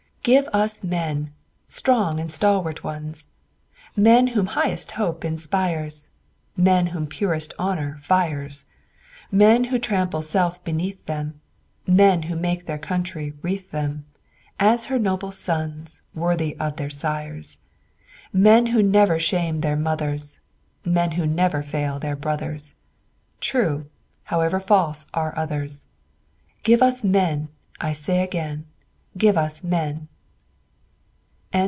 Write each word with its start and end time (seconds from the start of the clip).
"Give 0.23 0.47
us 0.53 0.83
men! 0.83 1.33
Strong 1.67 2.19
and 2.19 2.31
stalwart 2.31 2.83
ones; 2.83 3.25
Men 3.95 4.27
whom 4.37 4.45
highest 4.53 4.91
hope 4.91 5.25
inspires, 5.25 6.09
Men 6.55 6.87
whom 6.93 7.07
purest 7.07 7.55
honor 7.57 7.95
fires, 7.97 8.65
Men 9.31 9.63
who 9.63 9.79
trample 9.79 10.21
self 10.21 10.63
beneath 10.63 11.03
them 11.07 11.41
Men 11.87 12.21
who 12.29 12.35
make 12.35 12.67
their 12.67 12.77
country 12.77 13.33
wreath 13.41 13.71
them 13.71 14.05
As 14.59 14.85
her 14.93 14.99
noble 14.99 15.31
sons, 15.31 16.03
Worthy 16.13 16.55
of 16.59 16.75
their 16.75 16.91
sires. 16.91 17.57
Men 18.31 18.67
who 18.67 18.83
never 18.83 19.17
shame 19.17 19.61
their 19.61 19.75
mothers, 19.75 20.39
Men 20.85 21.13
who 21.13 21.25
never 21.25 21.63
fail 21.63 21.97
their 21.97 22.15
brothers, 22.15 22.75
True, 23.39 23.87
however 24.25 24.59
false 24.59 25.07
are 25.15 25.35
others; 25.35 25.87
Give 26.61 26.83
us 26.83 27.03
men, 27.03 27.47
I 27.79 27.91
say 27.93 28.21
again, 28.23 28.67
Give 29.17 29.35
us 29.35 29.63
men!" 29.63 30.07